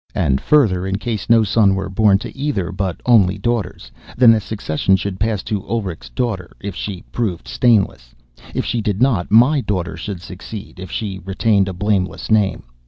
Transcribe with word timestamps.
And 0.15 0.41
further, 0.41 0.87
in 0.87 0.95
case 0.97 1.29
no 1.29 1.43
son, 1.43 1.75
were 1.75 1.87
born 1.87 2.17
to 2.25 2.35
either, 2.35 2.71
but 2.71 2.99
only 3.05 3.37
daughters, 3.37 3.91
then 4.17 4.31
the 4.31 4.39
succession 4.39 4.95
should 4.95 5.19
pass 5.19 5.43
to 5.43 5.63
Ulrich's 5.69 6.09
daughter, 6.09 6.53
if 6.59 6.73
she 6.75 7.03
proved 7.11 7.47
stainless; 7.47 8.15
if 8.55 8.65
she 8.65 8.81
did 8.81 8.99
not, 8.99 9.29
my 9.29 9.61
daughter 9.63 9.95
should 9.95 10.19
succeed, 10.23 10.79
if 10.79 10.89
she 10.89 11.19
retained 11.19 11.67
a 11.69 11.73
blameless 11.73 12.31
name. 12.31 12.63